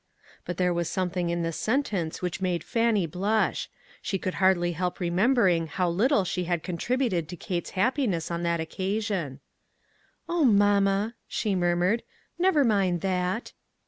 But 0.45 0.57
there 0.57 0.73
was 0.73 0.89
something 0.89 1.29
in 1.29 1.43
this 1.43 1.57
sentence 1.57 2.23
which 2.23 2.41
made 2.41 2.63
Fannie 2.63 3.05
blush; 3.05 3.69
she 4.01 4.17
could 4.17 4.33
hardly 4.41 4.71
help 4.71 4.99
remembering 4.99 5.67
how 5.67 5.87
little 5.91 6.23
she 6.23 6.45
hud 6.45 6.63
con 6.63 6.77
tributed 6.79 7.27
to 7.27 7.35
Kate's 7.35 7.69
happiness 7.77 8.31
on 8.31 8.41
that 8.41 8.59
occa 8.59 9.03
sion." 9.03 9.41
O, 10.27 10.43
mamma!" 10.43 11.13
she 11.37 11.53
murmured," 11.53 12.01
never 12.45 12.63
mind 12.63 13.01
that." 13.01 13.51